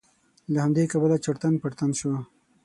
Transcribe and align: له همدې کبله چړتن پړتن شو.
له 0.51 0.59
همدې 0.65 0.83
کبله 0.91 1.17
چړتن 1.25 1.53
پړتن 1.61 1.91
شو. 1.99 2.13